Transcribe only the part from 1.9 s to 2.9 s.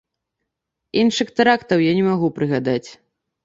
я не магу прыгадаць.